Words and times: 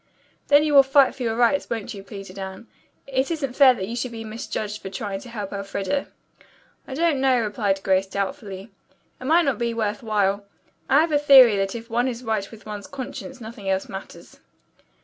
"Then 0.47 0.63
you 0.63 0.73
will 0.73 0.81
fight 0.81 1.13
for 1.13 1.21
your 1.21 1.35
rights, 1.35 1.69
won't 1.69 1.93
you?" 1.93 2.01
pleaded 2.03 2.39
Anne. 2.39 2.65
"It 3.05 3.29
isn't 3.29 3.53
fair 3.55 3.75
that 3.75 3.85
you 3.87 3.95
should 3.95 4.11
be 4.11 4.23
misjudged 4.23 4.81
for 4.81 4.89
trying 4.89 5.19
to 5.19 5.29
help 5.29 5.53
Elfreda." 5.53 6.07
"I 6.87 6.95
don't 6.95 7.21
know," 7.21 7.39
replied 7.39 7.83
Grace 7.83 8.07
doubtfully. 8.07 8.71
"It 9.19 9.25
might 9.25 9.45
not 9.45 9.59
be 9.59 9.75
worth 9.75 10.01
while. 10.01 10.43
I 10.89 11.01
have 11.01 11.11
a 11.11 11.19
theory 11.19 11.55
that 11.57 11.75
if 11.75 11.87
one 11.91 12.07
is 12.07 12.23
right 12.23 12.49
with 12.49 12.65
one's 12.65 12.87
conscience 12.87 13.39
nothing 13.39 13.69
else 13.69 13.87
matters." 13.87 14.39